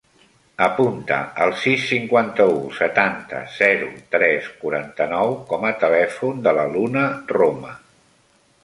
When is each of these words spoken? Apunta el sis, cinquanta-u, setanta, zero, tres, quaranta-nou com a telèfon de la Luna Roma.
Apunta 0.67 1.17
el 1.43 1.51
sis, 1.63 1.83
cinquanta-u, 1.89 2.57
setanta, 2.79 3.43
zero, 3.59 3.91
tres, 4.17 4.49
quaranta-nou 4.65 5.37
com 5.53 5.71
a 5.71 5.77
telèfon 5.87 6.45
de 6.49 6.57
la 6.63 6.67
Luna 6.77 7.07
Roma. 7.37 7.81